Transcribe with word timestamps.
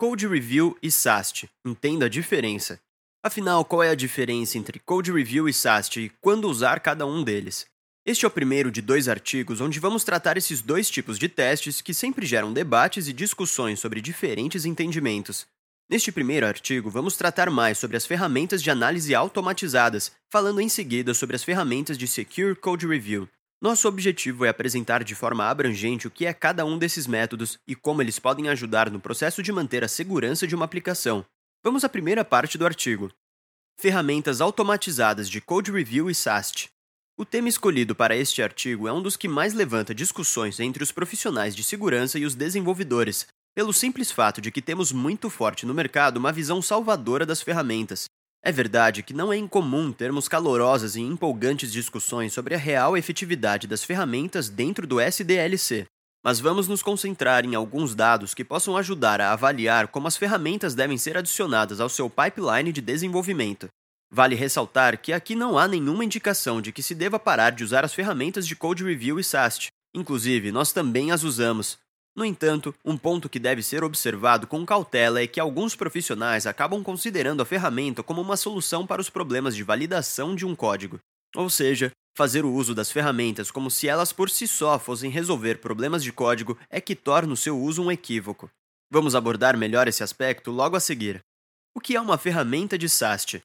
Code 0.00 0.28
Review 0.28 0.78
e 0.80 0.92
SAST. 0.92 1.50
Entenda 1.66 2.06
a 2.06 2.08
diferença. 2.08 2.78
Afinal, 3.20 3.64
qual 3.64 3.82
é 3.82 3.90
a 3.90 3.96
diferença 3.96 4.56
entre 4.56 4.78
Code 4.78 5.10
Review 5.10 5.48
e 5.48 5.52
SAST 5.52 5.96
e 5.96 6.12
quando 6.20 6.48
usar 6.48 6.78
cada 6.78 7.04
um 7.04 7.24
deles? 7.24 7.66
Este 8.06 8.24
é 8.24 8.28
o 8.28 8.30
primeiro 8.30 8.70
de 8.70 8.80
dois 8.80 9.08
artigos 9.08 9.60
onde 9.60 9.80
vamos 9.80 10.04
tratar 10.04 10.36
esses 10.36 10.62
dois 10.62 10.88
tipos 10.88 11.18
de 11.18 11.28
testes 11.28 11.80
que 11.80 11.92
sempre 11.92 12.24
geram 12.24 12.52
debates 12.52 13.08
e 13.08 13.12
discussões 13.12 13.80
sobre 13.80 14.00
diferentes 14.00 14.64
entendimentos. 14.64 15.48
Neste 15.90 16.12
primeiro 16.12 16.46
artigo, 16.46 16.88
vamos 16.88 17.16
tratar 17.16 17.50
mais 17.50 17.76
sobre 17.76 17.96
as 17.96 18.06
ferramentas 18.06 18.62
de 18.62 18.70
análise 18.70 19.16
automatizadas, 19.16 20.12
falando 20.30 20.60
em 20.60 20.68
seguida 20.68 21.12
sobre 21.12 21.34
as 21.34 21.42
ferramentas 21.42 21.98
de 21.98 22.06
Secure 22.06 22.54
Code 22.54 22.86
Review. 22.86 23.28
Nosso 23.60 23.88
objetivo 23.88 24.44
é 24.44 24.48
apresentar 24.48 25.02
de 25.02 25.16
forma 25.16 25.44
abrangente 25.44 26.06
o 26.06 26.10
que 26.12 26.26
é 26.26 26.32
cada 26.32 26.64
um 26.64 26.78
desses 26.78 27.08
métodos 27.08 27.58
e 27.66 27.74
como 27.74 28.00
eles 28.00 28.16
podem 28.16 28.48
ajudar 28.48 28.88
no 28.88 29.00
processo 29.00 29.42
de 29.42 29.50
manter 29.50 29.82
a 29.82 29.88
segurança 29.88 30.46
de 30.46 30.54
uma 30.54 30.64
aplicação. 30.64 31.26
Vamos 31.64 31.82
à 31.82 31.88
primeira 31.88 32.24
parte 32.24 32.56
do 32.56 32.64
artigo. 32.64 33.10
Ferramentas 33.76 34.40
automatizadas 34.40 35.28
de 35.28 35.40
Code 35.40 35.72
Review 35.72 36.08
e 36.08 36.14
SAST. 36.14 36.68
O 37.16 37.24
tema 37.24 37.48
escolhido 37.48 37.96
para 37.96 38.16
este 38.16 38.40
artigo 38.40 38.86
é 38.86 38.92
um 38.92 39.02
dos 39.02 39.16
que 39.16 39.26
mais 39.26 39.52
levanta 39.54 39.92
discussões 39.92 40.60
entre 40.60 40.84
os 40.84 40.92
profissionais 40.92 41.56
de 41.56 41.64
segurança 41.64 42.16
e 42.16 42.24
os 42.24 42.36
desenvolvedores, 42.36 43.26
pelo 43.56 43.72
simples 43.72 44.12
fato 44.12 44.40
de 44.40 44.52
que 44.52 44.62
temos 44.62 44.92
muito 44.92 45.28
forte 45.28 45.66
no 45.66 45.74
mercado 45.74 46.18
uma 46.18 46.30
visão 46.30 46.62
salvadora 46.62 47.26
das 47.26 47.42
ferramentas, 47.42 48.04
é 48.42 48.52
verdade 48.52 49.02
que 49.02 49.12
não 49.12 49.32
é 49.32 49.36
incomum 49.36 49.92
termos 49.92 50.28
calorosas 50.28 50.96
e 50.96 51.00
empolgantes 51.00 51.72
discussões 51.72 52.32
sobre 52.32 52.54
a 52.54 52.58
real 52.58 52.96
efetividade 52.96 53.66
das 53.66 53.82
ferramentas 53.82 54.48
dentro 54.48 54.86
do 54.86 55.00
SDLC, 55.00 55.86
mas 56.24 56.40
vamos 56.40 56.68
nos 56.68 56.82
concentrar 56.82 57.44
em 57.44 57.54
alguns 57.54 57.94
dados 57.94 58.34
que 58.34 58.44
possam 58.44 58.76
ajudar 58.76 59.20
a 59.20 59.32
avaliar 59.32 59.88
como 59.88 60.08
as 60.08 60.16
ferramentas 60.16 60.74
devem 60.74 60.96
ser 60.96 61.16
adicionadas 61.16 61.80
ao 61.80 61.88
seu 61.88 62.08
pipeline 62.08 62.72
de 62.72 62.80
desenvolvimento. 62.80 63.68
Vale 64.10 64.34
ressaltar 64.34 64.98
que 64.98 65.12
aqui 65.12 65.34
não 65.34 65.58
há 65.58 65.68
nenhuma 65.68 66.04
indicação 66.04 66.62
de 66.62 66.72
que 66.72 66.82
se 66.82 66.94
deva 66.94 67.18
parar 67.18 67.50
de 67.50 67.64
usar 67.64 67.84
as 67.84 67.92
ferramentas 67.92 68.46
de 68.46 68.56
Code 68.56 68.84
Review 68.84 69.20
e 69.20 69.24
SAST. 69.24 69.68
Inclusive, 69.94 70.50
nós 70.50 70.72
também 70.72 71.10
as 71.12 71.22
usamos, 71.22 71.78
no 72.18 72.24
entanto, 72.24 72.74
um 72.84 72.98
ponto 72.98 73.28
que 73.28 73.38
deve 73.38 73.62
ser 73.62 73.84
observado 73.84 74.48
com 74.48 74.66
cautela 74.66 75.22
é 75.22 75.26
que 75.28 75.38
alguns 75.38 75.76
profissionais 75.76 76.48
acabam 76.48 76.82
considerando 76.82 77.40
a 77.40 77.46
ferramenta 77.46 78.02
como 78.02 78.20
uma 78.20 78.36
solução 78.36 78.84
para 78.84 79.00
os 79.00 79.08
problemas 79.08 79.54
de 79.54 79.62
validação 79.62 80.34
de 80.34 80.44
um 80.44 80.56
código. 80.56 80.98
Ou 81.36 81.48
seja, 81.48 81.92
fazer 82.16 82.44
o 82.44 82.52
uso 82.52 82.74
das 82.74 82.90
ferramentas 82.90 83.52
como 83.52 83.70
se 83.70 83.86
elas 83.86 84.12
por 84.12 84.28
si 84.28 84.48
só 84.48 84.80
fossem 84.80 85.08
resolver 85.12 85.60
problemas 85.60 86.02
de 86.02 86.10
código 86.10 86.58
é 86.68 86.80
que 86.80 86.96
torna 86.96 87.32
o 87.32 87.36
seu 87.36 87.56
uso 87.56 87.84
um 87.84 87.92
equívoco. 87.92 88.50
Vamos 88.90 89.14
abordar 89.14 89.56
melhor 89.56 89.86
esse 89.86 90.02
aspecto 90.02 90.50
logo 90.50 90.74
a 90.74 90.80
seguir. 90.80 91.20
O 91.72 91.80
que 91.80 91.94
é 91.94 92.00
uma 92.00 92.18
ferramenta 92.18 92.76
de 92.76 92.88
SAST? 92.88 93.40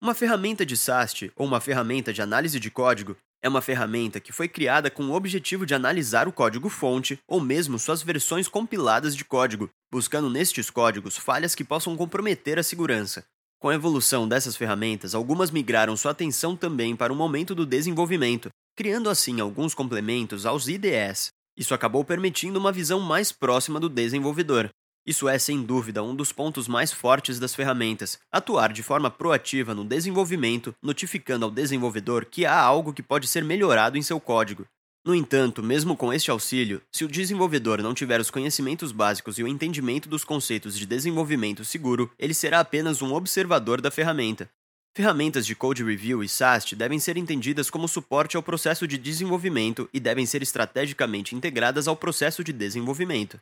Uma 0.00 0.14
ferramenta 0.14 0.64
de 0.64 0.74
SAST, 0.74 1.30
ou 1.36 1.46
uma 1.46 1.60
ferramenta 1.60 2.14
de 2.14 2.22
análise 2.22 2.58
de 2.58 2.70
código, 2.70 3.14
é 3.42 3.48
uma 3.48 3.62
ferramenta 3.62 4.18
que 4.18 4.32
foi 4.32 4.48
criada 4.48 4.90
com 4.90 5.04
o 5.04 5.14
objetivo 5.14 5.64
de 5.64 5.74
analisar 5.74 6.26
o 6.26 6.32
código-fonte 6.32 7.18
ou 7.28 7.40
mesmo 7.40 7.78
suas 7.78 8.02
versões 8.02 8.48
compiladas 8.48 9.14
de 9.14 9.24
código, 9.24 9.70
buscando 9.90 10.30
nestes 10.30 10.70
códigos 10.70 11.16
falhas 11.16 11.54
que 11.54 11.64
possam 11.64 11.96
comprometer 11.96 12.58
a 12.58 12.62
segurança. 12.62 13.24
Com 13.58 13.68
a 13.68 13.74
evolução 13.74 14.28
dessas 14.28 14.56
ferramentas, 14.56 15.14
algumas 15.14 15.50
migraram 15.50 15.96
sua 15.96 16.10
atenção 16.10 16.56
também 16.56 16.94
para 16.94 17.12
o 17.12 17.16
momento 17.16 17.54
do 17.54 17.64
desenvolvimento, 17.64 18.50
criando 18.76 19.08
assim 19.08 19.40
alguns 19.40 19.74
complementos 19.74 20.44
aos 20.44 20.68
IDEs. 20.68 21.28
Isso 21.56 21.72
acabou 21.72 22.04
permitindo 22.04 22.58
uma 22.58 22.70
visão 22.70 23.00
mais 23.00 23.32
próxima 23.32 23.80
do 23.80 23.88
desenvolvedor, 23.88 24.68
isso 25.06 25.28
é, 25.28 25.38
sem 25.38 25.62
dúvida, 25.62 26.02
um 26.02 26.14
dos 26.14 26.32
pontos 26.32 26.66
mais 26.66 26.92
fortes 26.92 27.38
das 27.38 27.54
ferramentas: 27.54 28.18
atuar 28.32 28.72
de 28.72 28.82
forma 28.82 29.10
proativa 29.10 29.74
no 29.74 29.84
desenvolvimento, 29.84 30.74
notificando 30.82 31.44
ao 31.44 31.50
desenvolvedor 31.50 32.26
que 32.26 32.44
há 32.44 32.58
algo 32.58 32.92
que 32.92 33.02
pode 33.02 33.28
ser 33.28 33.44
melhorado 33.44 33.96
em 33.96 34.02
seu 34.02 34.18
código. 34.18 34.66
No 35.06 35.14
entanto, 35.14 35.62
mesmo 35.62 35.96
com 35.96 36.12
este 36.12 36.32
auxílio, 36.32 36.82
se 36.90 37.04
o 37.04 37.08
desenvolvedor 37.08 37.80
não 37.80 37.94
tiver 37.94 38.20
os 38.20 38.28
conhecimentos 38.28 38.90
básicos 38.90 39.38
e 39.38 39.44
o 39.44 39.46
entendimento 39.46 40.08
dos 40.08 40.24
conceitos 40.24 40.76
de 40.76 40.84
desenvolvimento 40.84 41.64
seguro, 41.64 42.10
ele 42.18 42.34
será 42.34 42.58
apenas 42.58 43.00
um 43.00 43.14
observador 43.14 43.80
da 43.80 43.92
ferramenta. 43.92 44.50
Ferramentas 44.96 45.46
de 45.46 45.54
Code 45.54 45.84
Review 45.84 46.24
e 46.24 46.28
SAST 46.28 46.74
devem 46.74 46.98
ser 46.98 47.16
entendidas 47.16 47.70
como 47.70 47.86
suporte 47.86 48.36
ao 48.36 48.42
processo 48.42 48.88
de 48.88 48.98
desenvolvimento 48.98 49.88
e 49.92 50.00
devem 50.00 50.26
ser 50.26 50.42
estrategicamente 50.42 51.36
integradas 51.36 51.86
ao 51.86 51.94
processo 51.94 52.42
de 52.42 52.52
desenvolvimento. 52.52 53.38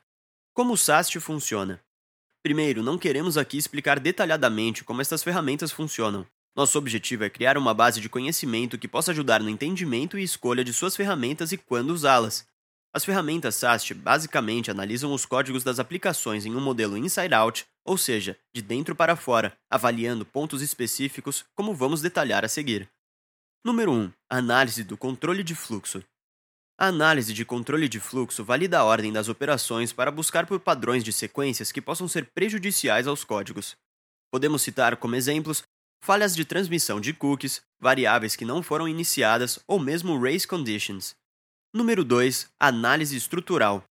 Como 0.54 0.74
o 0.74 0.76
SAST 0.76 1.18
funciona? 1.18 1.82
Primeiro, 2.40 2.80
não 2.80 2.96
queremos 2.96 3.36
aqui 3.36 3.58
explicar 3.58 3.98
detalhadamente 3.98 4.84
como 4.84 5.00
estas 5.00 5.20
ferramentas 5.20 5.72
funcionam. 5.72 6.24
Nosso 6.54 6.78
objetivo 6.78 7.24
é 7.24 7.28
criar 7.28 7.58
uma 7.58 7.74
base 7.74 8.00
de 8.00 8.08
conhecimento 8.08 8.78
que 8.78 8.86
possa 8.86 9.10
ajudar 9.10 9.42
no 9.42 9.50
entendimento 9.50 10.16
e 10.16 10.22
escolha 10.22 10.62
de 10.62 10.72
suas 10.72 10.94
ferramentas 10.94 11.50
e 11.50 11.56
quando 11.56 11.90
usá-las. 11.90 12.46
As 12.94 13.04
ferramentas 13.04 13.56
SAST 13.56 13.94
basicamente 13.94 14.70
analisam 14.70 15.12
os 15.12 15.26
códigos 15.26 15.64
das 15.64 15.80
aplicações 15.80 16.46
em 16.46 16.54
um 16.54 16.60
modelo 16.60 16.96
inside-out, 16.96 17.66
ou 17.84 17.98
seja, 17.98 18.38
de 18.54 18.62
dentro 18.62 18.94
para 18.94 19.16
fora, 19.16 19.58
avaliando 19.68 20.24
pontos 20.24 20.62
específicos, 20.62 21.44
como 21.56 21.74
vamos 21.74 22.00
detalhar 22.00 22.44
a 22.44 22.48
seguir. 22.48 22.88
Número 23.64 23.90
1. 23.90 24.12
Análise 24.30 24.84
do 24.84 24.96
controle 24.96 25.42
de 25.42 25.56
fluxo. 25.56 26.00
A 26.76 26.88
análise 26.88 27.32
de 27.32 27.44
controle 27.44 27.88
de 27.88 28.00
fluxo 28.00 28.42
valida 28.42 28.80
a 28.80 28.84
ordem 28.84 29.12
das 29.12 29.28
operações 29.28 29.92
para 29.92 30.10
buscar 30.10 30.44
por 30.44 30.58
padrões 30.58 31.04
de 31.04 31.12
sequências 31.12 31.70
que 31.70 31.80
possam 31.80 32.08
ser 32.08 32.26
prejudiciais 32.34 33.06
aos 33.06 33.22
códigos. 33.22 33.76
Podemos 34.28 34.60
citar 34.60 34.96
como 34.96 35.14
exemplos 35.14 35.62
falhas 36.02 36.34
de 36.34 36.44
transmissão 36.44 37.00
de 37.00 37.12
cookies, 37.12 37.62
variáveis 37.78 38.34
que 38.34 38.44
não 38.44 38.60
foram 38.60 38.88
iniciadas 38.88 39.60
ou 39.68 39.78
mesmo 39.78 40.20
race 40.20 40.48
conditions. 40.48 41.14
Número 41.72 42.04
2. 42.04 42.48
Análise 42.58 43.16
estrutural. 43.16 43.84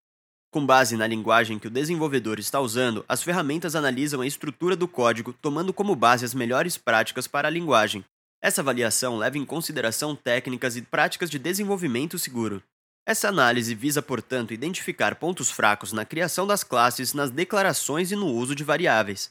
Com 0.51 0.65
base 0.65 0.97
na 0.97 1.07
linguagem 1.07 1.57
que 1.57 1.67
o 1.67 1.71
desenvolvedor 1.71 2.37
está 2.37 2.59
usando, 2.59 3.05
as 3.07 3.23
ferramentas 3.23 3.75
analisam 3.75 4.19
a 4.19 4.27
estrutura 4.27 4.75
do 4.75 4.89
código, 4.89 5.31
tomando 5.41 5.73
como 5.73 5.95
base 5.95 6.25
as 6.25 6.33
melhores 6.33 6.77
práticas 6.77 7.27
para 7.27 7.47
a 7.47 7.51
linguagem. 7.51 8.03
Essa 8.41 8.59
avaliação 8.59 9.17
leva 9.17 9.37
em 9.37 9.45
consideração 9.45 10.17
técnicas 10.17 10.75
e 10.75 10.81
práticas 10.81 11.29
de 11.29 11.39
desenvolvimento 11.39 12.19
seguro. 12.19 12.61
Essa 13.05 13.27
análise 13.27 13.75
visa, 13.75 14.01
portanto, 14.01 14.53
identificar 14.53 15.15
pontos 15.15 15.51
fracos 15.51 15.91
na 15.91 16.05
criação 16.05 16.47
das 16.47 16.63
classes, 16.63 17.13
nas 17.13 17.29
declarações 17.29 18.11
e 18.11 18.15
no 18.15 18.27
uso 18.27 18.55
de 18.55 18.63
variáveis. 18.63 19.29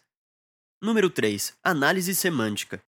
Número 0.82 1.08
3. 1.08 1.54
Análise 1.64 2.14
semântica. 2.14 2.82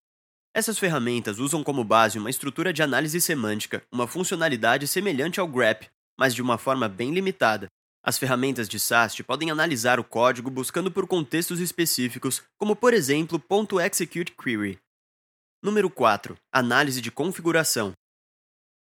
Essas 0.53 0.79
ferramentas 0.79 1.39
usam 1.39 1.63
como 1.63 1.85
base 1.85 2.19
uma 2.19 2.31
estrutura 2.31 2.73
de 2.73 2.83
análise 2.83 3.21
semântica, 3.21 3.83
uma 3.93 4.09
funcionalidade 4.09 4.89
semelhante 4.89 5.39
ao 5.39 5.47
grep, 5.47 5.89
mas 6.19 6.35
de 6.35 6.43
uma 6.43 6.59
forma 6.59 6.89
bem 6.89 7.15
limitada. 7.15 7.69
As 8.05 8.19
ferramentas 8.19 8.69
de 8.69 8.81
SAST 8.81 9.23
podem 9.23 9.53
analisar 9.53 10.01
o 10.01 10.05
código 10.05 10.51
buscando 10.51 10.91
por 10.91 11.07
contextos 11.07 11.61
específicos, 11.61 12.43
como 12.59 12.75
por 12.75 12.93
exemplo 12.93 13.41
.execute 13.81 14.33
query. 14.33 14.81
Número 15.63 15.89
4. 15.89 16.37
Análise 16.53 17.01
de 17.01 17.13
configuração. 17.13 17.93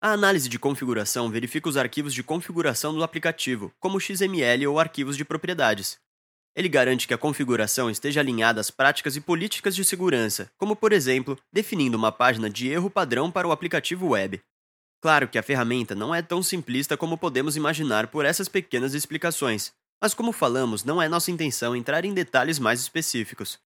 A 0.03 0.13
análise 0.13 0.50
de 0.50 0.57
configuração 0.57 1.29
verifica 1.29 1.69
os 1.69 1.78
arquivos 1.78 2.12
de 2.12 2.23
configuração 2.23 2.91
do 2.91 3.03
aplicativo, 3.03 3.72
como 3.79 4.00
XML 4.00 4.66
ou 4.66 4.79
arquivos 4.79 5.16
de 5.16 5.23
propriedades. 5.23 6.00
Ele 6.56 6.67
garante 6.67 7.07
que 7.07 7.13
a 7.13 7.19
configuração 7.19 7.88
esteja 7.88 8.19
alinhada 8.19 8.59
às 8.59 8.72
práticas 8.72 9.16
e 9.16 9.22
políticas 9.22 9.75
de 9.75 9.85
segurança, 9.85 10.51
como, 10.57 10.75
por 10.75 10.91
exemplo, 10.91 11.38
definindo 11.53 12.00
uma 12.00 12.12
página 12.12 12.50
de 12.50 12.67
erro 12.67 12.89
padrão 12.89 13.29
para 13.29 13.47
o 13.47 13.51
aplicativo 13.51 14.07
web. 14.07 14.41
Claro 15.03 15.28
que 15.28 15.38
a 15.38 15.44
ferramenta 15.44 15.94
não 15.94 16.16
é 16.16 16.23
tão 16.23 16.41
simplista 16.41 16.97
como 16.97 17.16
podemos 17.16 17.56
imaginar 17.56 18.07
por 18.07 18.25
essas 18.25 18.50
pequenas 18.50 18.95
explicações, 18.95 19.72
mas 20.01 20.16
como 20.16 20.31
falamos, 20.31 20.83
não 20.83 21.00
é 21.00 21.07
nossa 21.07 21.29
intenção 21.29 21.75
entrar 21.75 22.06
em 22.06 22.13
detalhes 22.16 22.57
mais 22.57 22.79
específicos. 22.79 23.59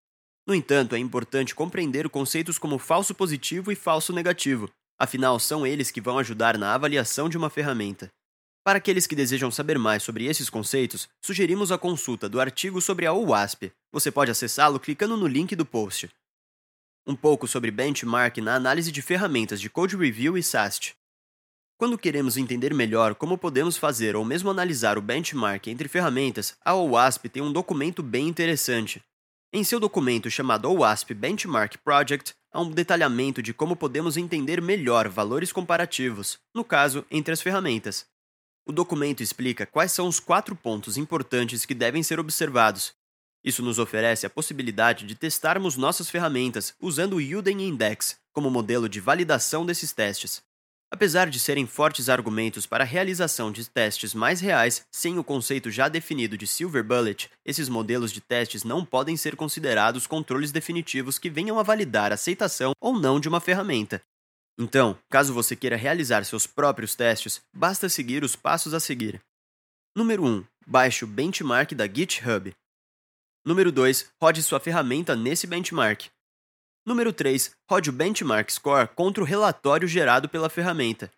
No 0.46 0.54
entanto, 0.54 0.96
é 0.96 1.00
importante 1.00 1.56
compreender 1.56 2.10
conceitos 2.10 2.58
como 2.58 2.78
falso 2.78 3.16
positivo 3.16 3.72
e 3.72 3.76
falso 3.76 4.12
negativo, 4.12 4.70
Afinal, 4.98 5.40
são 5.40 5.68
eles 5.68 5.92
que 5.92 6.00
vão 6.00 6.18
ajudar 6.18 6.58
na 6.58 6.74
avaliação 6.74 7.28
de 7.28 7.38
uma 7.38 7.50
ferramenta. 7.50 8.10
Para 8.64 8.80
aqueles 8.80 9.06
que 9.06 9.16
desejam 9.16 9.52
saber 9.52 9.78
mais 9.78 10.02
sobre 10.02 10.26
esses 10.26 10.50
conceitos, 10.50 11.08
sugerimos 11.22 11.72
a 11.72 11.78
consulta 11.78 12.28
do 12.28 12.42
artigo 12.42 12.82
sobre 12.82 13.06
a 13.06 13.14
OWASP. 13.14 13.72
Você 13.92 14.10
pode 14.12 14.32
acessá-lo 14.32 14.80
clicando 14.80 15.16
no 15.16 15.28
link 15.28 15.56
do 15.56 15.66
post. 15.66 16.10
Um 17.06 17.16
pouco 17.16 17.48
sobre 17.48 17.70
benchmark 17.70 18.38
na 18.38 18.56
análise 18.56 18.92
de 18.92 19.02
ferramentas 19.02 19.62
de 19.62 19.70
Code 19.70 19.96
Review 19.96 20.36
e 20.36 20.42
SAST. 20.42 20.96
Quando 21.78 21.98
queremos 21.98 22.38
entender 22.38 22.74
melhor 22.74 23.14
como 23.14 23.38
podemos 23.38 23.78
fazer 23.78 24.16
ou 24.16 24.26
mesmo 24.26 24.50
analisar 24.50 24.98
o 24.98 25.02
benchmark 25.02 25.68
entre 25.68 25.88
ferramentas, 25.88 26.58
a 26.64 26.74
OWASP 26.74 27.30
tem 27.30 27.44
um 27.44 27.52
documento 27.52 28.02
bem 28.02 28.28
interessante. 28.28 29.04
Em 29.54 29.64
seu 29.64 29.80
documento 29.80 30.32
chamado 30.32 30.72
OWASP 30.72 31.14
Benchmark 31.14 31.78
Project, 31.84 32.34
há 32.56 32.62
um 32.62 32.72
detalhamento 32.72 33.42
de 33.42 33.54
como 33.54 33.76
podemos 33.76 34.16
entender 34.16 34.62
melhor 34.62 35.10
valores 35.10 35.52
comparativos, 35.52 36.40
no 36.54 36.64
caso, 36.64 37.06
entre 37.12 37.34
as 37.34 37.42
ferramentas. 37.42 38.06
O 38.66 38.72
documento 38.72 39.22
explica 39.22 39.66
quais 39.66 39.92
são 39.92 40.08
os 40.08 40.22
quatro 40.22 40.56
pontos 40.56 40.96
importantes 40.96 41.66
que 41.66 41.76
devem 41.76 42.02
ser 42.02 42.18
observados. 42.18 42.94
Isso 43.44 43.62
nos 43.62 43.78
oferece 43.78 44.26
a 44.26 44.30
possibilidade 44.30 45.06
de 45.06 45.16
testarmos 45.16 45.76
nossas 45.76 46.10
ferramentas 46.10 46.74
usando 46.80 47.18
o 47.18 47.38
Udemy 47.38 47.68
Index 47.68 48.18
como 48.32 48.50
modelo 48.50 48.88
de 48.88 49.02
validação 49.02 49.66
desses 49.66 49.92
testes. 49.92 50.42
Apesar 50.92 51.30
de 51.30 51.40
serem 51.40 51.66
fortes 51.66 52.10
argumentos 52.10 52.66
para 52.66 52.84
a 52.84 52.88
realização 52.88 53.52
de 53.52 53.68
testes 53.70 54.14
mais 54.14 54.40
reais 54.40 54.86
sem 54.92 55.18
o 55.18 55.24
conceito 55.24 55.72
já 55.72 55.90
definido 55.90 56.38
de 56.38 56.46
Silver 56.46 56.84
Bullet, 56.84 57.30
esses 57.44 57.68
modelos 57.68 58.12
de 58.12 58.22
testes 58.22 58.64
não 58.64 58.86
podem 58.86 59.18
ser 59.18 59.36
considerados 59.36 60.08
controles 60.08 60.52
definitivos 60.52 61.18
que 61.18 61.30
venham 61.30 61.60
a 61.60 61.64
validar 61.64 62.12
a 62.12 62.16
aceitação 62.16 62.74
ou 62.80 62.98
não 62.98 63.20
de 63.20 63.28
uma 63.28 63.42
ferramenta. 63.42 64.02
Então, 64.58 64.98
caso 65.10 65.34
você 65.34 65.56
queira 65.56 65.76
realizar 65.76 66.24
seus 66.24 66.48
próprios 66.48 66.96
testes, 66.96 67.42
basta 67.54 67.90
seguir 67.90 68.24
os 68.24 68.36
passos 68.36 68.74
a 68.74 68.80
seguir. 68.80 69.22
Número 69.96 70.24
1. 70.24 70.46
Baixe 70.66 71.04
o 71.04 71.08
benchmark 71.08 71.74
da 71.74 71.88
GitHub. 71.88 72.54
Número 73.46 73.72
2. 73.72 74.12
Rode 74.22 74.42
sua 74.42 74.60
ferramenta 74.60 75.16
nesse 75.16 75.46
benchmark. 75.46 76.08
Número 76.88 77.12
3. 77.12 77.52
Rode 77.68 77.90
o 77.90 77.94
benchmark 77.94 78.48
score 78.52 78.88
contra 78.90 79.24
o 79.24 79.26
relatório 79.26 79.88
gerado 79.88 80.30
pela 80.30 80.52
ferramenta. 80.52 81.12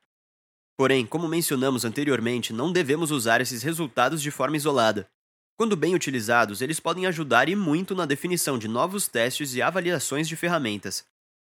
Porém, 0.78 1.06
como 1.06 1.28
mencionamos 1.28 1.84
anteriormente, 1.84 2.54
não 2.54 2.72
devemos 2.72 3.12
usar 3.12 3.42
esses 3.42 3.64
resultados 3.64 4.22
de 4.22 4.32
forma 4.32 4.56
isolada. 4.56 5.10
Quando 5.58 5.76
bem 5.76 5.94
utilizados, 5.94 6.62
eles 6.62 6.80
podem 6.80 7.06
ajudar 7.06 7.50
e 7.50 7.56
muito 7.56 7.94
na 7.94 8.06
definição 8.06 8.58
de 8.58 8.66
novos 8.66 9.10
testes 9.10 9.56
e 9.56 9.62
avaliações 9.62 10.26
de 10.26 10.38
ferramentas. 10.38 11.04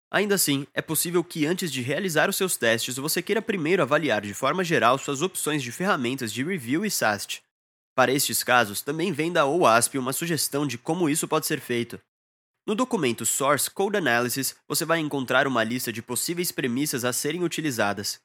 Ainda 0.10 0.36
assim, 0.36 0.66
é 0.74 0.82
possível 0.82 1.22
que 1.22 1.46
antes 1.46 1.70
de 1.70 1.82
realizar 1.82 2.30
os 2.30 2.38
seus 2.38 2.56
testes, 2.56 2.96
você 2.96 3.22
queira 3.22 3.42
primeiro 3.42 3.84
avaliar 3.84 4.22
de 4.22 4.34
forma 4.34 4.64
geral 4.64 4.98
suas 4.98 5.22
opções 5.22 5.62
de 5.62 5.72
ferramentas 5.72 6.32
de 6.32 6.46
review 6.46 6.86
e 6.86 6.90
SAST. 6.90 7.44
Para 7.94 8.14
estes 8.14 8.42
casos, 8.42 8.82
também 8.82 9.12
vem 9.12 9.34
da 9.34 9.46
OWASP 9.46 9.98
uma 9.98 10.14
sugestão 10.14 10.66
de 10.66 10.78
como 10.78 11.10
isso 11.10 11.28
pode 11.28 11.46
ser 11.46 11.60
feito. 11.60 12.00
No 12.66 12.76
documento 12.76 13.26
Source 13.26 13.70
Code 13.70 13.98
Analysis, 13.98 14.56
você 14.66 14.86
vai 14.86 15.00
encontrar 15.00 15.48
uma 15.48 15.66
lista 15.66 15.92
de 15.92 16.02
possíveis 16.02 16.50
premissas 16.50 17.04
a 17.04 17.12
serem 17.12 17.44
utilizadas. 17.44 18.22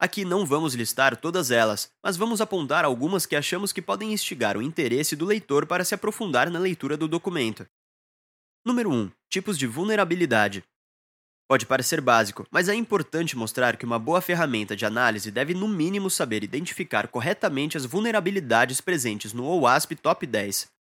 Aqui 0.00 0.24
não 0.24 0.46
vamos 0.46 0.74
listar 0.74 1.14
todas 1.18 1.50
elas, 1.50 1.90
mas 2.02 2.16
vamos 2.16 2.40
apontar 2.40 2.86
algumas 2.86 3.26
que 3.26 3.36
achamos 3.36 3.74
que 3.74 3.82
podem 3.82 4.10
instigar 4.10 4.56
o 4.56 4.62
interesse 4.62 5.14
do 5.14 5.26
leitor 5.26 5.66
para 5.66 5.84
se 5.84 5.94
aprofundar 5.94 6.48
na 6.50 6.58
leitura 6.58 6.96
do 6.96 7.06
documento. 7.06 7.66
Número 8.64 8.90
1. 8.90 9.10
Tipos 9.28 9.58
de 9.58 9.66
vulnerabilidade. 9.66 10.64
Pode 11.46 11.66
parecer 11.66 12.00
básico, 12.00 12.46
mas 12.50 12.70
é 12.70 12.74
importante 12.74 13.36
mostrar 13.36 13.76
que 13.76 13.84
uma 13.84 13.98
boa 13.98 14.22
ferramenta 14.22 14.74
de 14.74 14.86
análise 14.86 15.30
deve, 15.30 15.52
no 15.52 15.68
mínimo, 15.68 16.08
saber 16.08 16.42
identificar 16.42 17.06
corretamente 17.06 17.76
as 17.76 17.84
vulnerabilidades 17.84 18.80
presentes 18.80 19.34
no 19.34 19.44
OWASP 19.44 19.94
Top 19.96 20.26
10, 20.26 20.73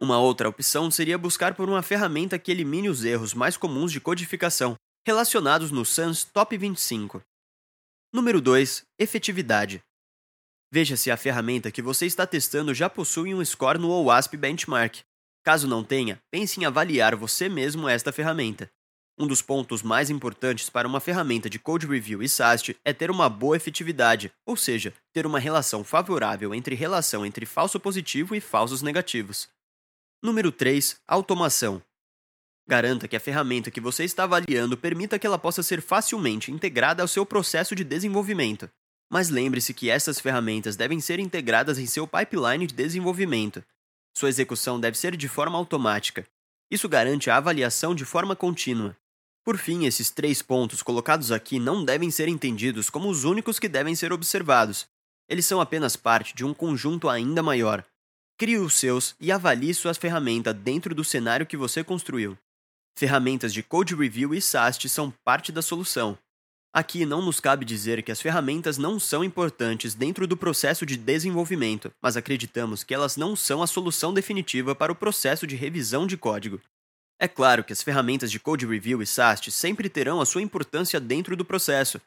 uma 0.00 0.18
outra 0.18 0.48
opção 0.48 0.90
seria 0.90 1.18
buscar 1.18 1.54
por 1.54 1.68
uma 1.68 1.82
ferramenta 1.82 2.38
que 2.38 2.50
elimine 2.50 2.88
os 2.88 3.04
erros 3.04 3.34
mais 3.34 3.58
comuns 3.58 3.92
de 3.92 4.00
codificação, 4.00 4.74
relacionados 5.06 5.70
no 5.70 5.84
SANS 5.84 6.24
Top 6.24 6.56
25. 6.56 7.22
Número 8.10 8.40
2. 8.40 8.82
Efetividade. 8.98 9.82
Veja 10.72 10.96
se 10.96 11.10
a 11.10 11.18
ferramenta 11.18 11.70
que 11.70 11.82
você 11.82 12.06
está 12.06 12.26
testando 12.26 12.72
já 12.72 12.88
possui 12.88 13.34
um 13.34 13.44
score 13.44 13.78
no 13.78 13.90
OWASP 13.90 14.38
Benchmark. 14.38 15.00
Caso 15.44 15.68
não 15.68 15.84
tenha, 15.84 16.18
pense 16.30 16.58
em 16.58 16.64
avaliar 16.64 17.14
você 17.14 17.46
mesmo 17.46 17.86
esta 17.86 18.10
ferramenta. 18.10 18.70
Um 19.18 19.26
dos 19.26 19.42
pontos 19.42 19.82
mais 19.82 20.08
importantes 20.08 20.70
para 20.70 20.88
uma 20.88 20.98
ferramenta 20.98 21.50
de 21.50 21.58
code 21.58 21.86
review 21.86 22.22
e 22.22 22.28
SAST 22.28 22.74
é 22.82 22.94
ter 22.94 23.10
uma 23.10 23.28
boa 23.28 23.54
efetividade, 23.54 24.32
ou 24.46 24.56
seja, 24.56 24.94
ter 25.12 25.26
uma 25.26 25.38
relação 25.38 25.84
favorável 25.84 26.54
entre 26.54 26.74
relação 26.74 27.26
entre 27.26 27.44
falso 27.44 27.78
positivo 27.78 28.34
e 28.34 28.40
falsos 28.40 28.80
negativos. 28.80 29.46
Número 30.22 30.52
3. 30.52 31.00
Automação. 31.08 31.82
Garanta 32.68 33.08
que 33.08 33.16
a 33.16 33.20
ferramenta 33.20 33.70
que 33.70 33.80
você 33.80 34.04
está 34.04 34.24
avaliando 34.24 34.76
permita 34.76 35.18
que 35.18 35.26
ela 35.26 35.38
possa 35.38 35.62
ser 35.62 35.80
facilmente 35.80 36.52
integrada 36.52 37.02
ao 37.02 37.08
seu 37.08 37.24
processo 37.24 37.74
de 37.74 37.82
desenvolvimento. 37.82 38.68
Mas 39.10 39.30
lembre-se 39.30 39.72
que 39.72 39.88
essas 39.88 40.20
ferramentas 40.20 40.76
devem 40.76 41.00
ser 41.00 41.18
integradas 41.20 41.78
em 41.78 41.86
seu 41.86 42.06
pipeline 42.06 42.66
de 42.66 42.74
desenvolvimento. 42.74 43.64
Sua 44.14 44.28
execução 44.28 44.78
deve 44.78 44.98
ser 44.98 45.16
de 45.16 45.26
forma 45.26 45.56
automática. 45.56 46.26
Isso 46.70 46.86
garante 46.86 47.30
a 47.30 47.38
avaliação 47.38 47.94
de 47.94 48.04
forma 48.04 48.36
contínua. 48.36 48.94
Por 49.42 49.56
fim, 49.56 49.86
esses 49.86 50.10
três 50.10 50.42
pontos 50.42 50.82
colocados 50.82 51.32
aqui 51.32 51.58
não 51.58 51.82
devem 51.82 52.10
ser 52.10 52.28
entendidos 52.28 52.90
como 52.90 53.08
os 53.08 53.24
únicos 53.24 53.58
que 53.58 53.70
devem 53.70 53.94
ser 53.94 54.12
observados. 54.12 54.86
Eles 55.26 55.46
são 55.46 55.62
apenas 55.62 55.96
parte 55.96 56.34
de 56.34 56.44
um 56.44 56.52
conjunto 56.52 57.08
ainda 57.08 57.42
maior, 57.42 57.82
Crie 58.40 58.56
os 58.56 58.72
seus 58.72 59.14
e 59.20 59.30
avalie 59.30 59.74
suas 59.74 59.98
ferramentas 59.98 60.54
dentro 60.54 60.94
do 60.94 61.04
cenário 61.04 61.44
que 61.44 61.58
você 61.58 61.84
construiu. 61.84 62.38
Ferramentas 62.96 63.52
de 63.52 63.62
Code 63.62 63.94
Review 63.94 64.32
e 64.32 64.40
SAST 64.40 64.88
são 64.88 65.12
parte 65.22 65.52
da 65.52 65.60
solução. 65.60 66.16
Aqui 66.72 67.04
não 67.04 67.20
nos 67.20 67.38
cabe 67.38 67.66
dizer 67.66 68.02
que 68.02 68.10
as 68.10 68.18
ferramentas 68.18 68.78
não 68.78 68.98
são 68.98 69.22
importantes 69.22 69.92
dentro 69.92 70.26
do 70.26 70.38
processo 70.38 70.86
de 70.86 70.96
desenvolvimento, 70.96 71.92
mas 72.02 72.16
acreditamos 72.16 72.82
que 72.82 72.94
elas 72.94 73.14
não 73.14 73.36
são 73.36 73.62
a 73.62 73.66
solução 73.66 74.14
definitiva 74.14 74.74
para 74.74 74.90
o 74.90 74.96
processo 74.96 75.46
de 75.46 75.54
revisão 75.54 76.06
de 76.06 76.16
código. 76.16 76.62
É 77.18 77.28
claro 77.28 77.62
que 77.62 77.74
as 77.74 77.82
ferramentas 77.82 78.30
de 78.30 78.40
Code 78.40 78.64
Review 78.64 79.02
e 79.02 79.06
SAST 79.06 79.50
sempre 79.50 79.90
terão 79.90 80.18
a 80.18 80.24
sua 80.24 80.40
importância 80.40 80.98
dentro 80.98 81.36
do 81.36 81.44
processo, 81.44 82.00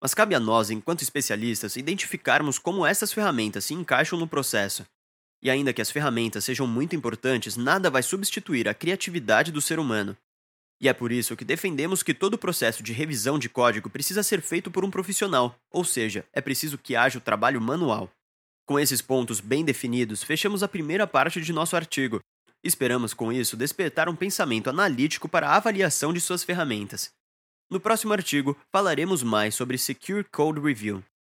mas 0.00 0.14
cabe 0.14 0.36
a 0.36 0.40
nós, 0.40 0.70
enquanto 0.70 1.02
especialistas, 1.02 1.74
identificarmos 1.74 2.60
como 2.60 2.86
essas 2.86 3.12
ferramentas 3.12 3.64
se 3.64 3.74
encaixam 3.74 4.16
no 4.16 4.28
processo. 4.28 4.86
E 5.42 5.48
ainda 5.50 5.72
que 5.72 5.80
as 5.80 5.90
ferramentas 5.90 6.44
sejam 6.44 6.66
muito 6.66 6.94
importantes, 6.94 7.56
nada 7.56 7.90
vai 7.90 8.02
substituir 8.02 8.68
a 8.68 8.74
criatividade 8.74 9.50
do 9.50 9.60
ser 9.60 9.78
humano. 9.78 10.16
E 10.80 10.88
é 10.88 10.92
por 10.94 11.12
isso 11.12 11.36
que 11.36 11.44
defendemos 11.44 12.02
que 12.02 12.14
todo 12.14 12.34
o 12.34 12.38
processo 12.38 12.82
de 12.82 12.92
revisão 12.92 13.38
de 13.38 13.48
código 13.48 13.90
precisa 13.90 14.22
ser 14.22 14.40
feito 14.40 14.70
por 14.70 14.84
um 14.84 14.90
profissional, 14.90 15.54
ou 15.70 15.84
seja, 15.84 16.24
é 16.32 16.40
preciso 16.40 16.78
que 16.78 16.96
haja 16.96 17.18
o 17.18 17.22
trabalho 17.22 17.60
manual. 17.60 18.10
Com 18.66 18.78
esses 18.78 19.02
pontos 19.02 19.40
bem 19.40 19.64
definidos, 19.64 20.22
fechamos 20.22 20.62
a 20.62 20.68
primeira 20.68 21.06
parte 21.06 21.40
de 21.40 21.52
nosso 21.52 21.76
artigo. 21.76 22.20
Esperamos 22.62 23.12
com 23.12 23.32
isso 23.32 23.56
despertar 23.56 24.08
um 24.08 24.16
pensamento 24.16 24.70
analítico 24.70 25.28
para 25.28 25.48
a 25.48 25.56
avaliação 25.56 26.12
de 26.12 26.20
suas 26.20 26.44
ferramentas. 26.44 27.10
No 27.70 27.78
próximo 27.78 28.12
artigo, 28.12 28.56
falaremos 28.72 29.22
mais 29.22 29.54
sobre 29.54 29.76
Secure 29.76 30.24
Code 30.24 30.60
Review. 30.60 31.02